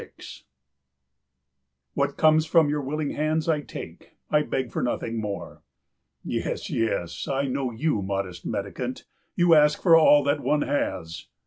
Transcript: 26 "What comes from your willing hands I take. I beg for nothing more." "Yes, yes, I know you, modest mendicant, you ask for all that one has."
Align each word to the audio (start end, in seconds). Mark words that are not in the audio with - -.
26 0.01 0.45
"What 1.93 2.17
comes 2.17 2.47
from 2.47 2.69
your 2.69 2.81
willing 2.81 3.11
hands 3.11 3.47
I 3.47 3.61
take. 3.61 4.15
I 4.31 4.41
beg 4.41 4.71
for 4.71 4.81
nothing 4.81 5.21
more." 5.21 5.61
"Yes, 6.23 6.71
yes, 6.71 7.27
I 7.27 7.43
know 7.45 7.69
you, 7.69 8.01
modest 8.01 8.43
mendicant, 8.43 9.05
you 9.35 9.53
ask 9.53 9.79
for 9.79 9.95
all 9.95 10.23
that 10.23 10.39
one 10.41 10.63
has." 10.63 11.27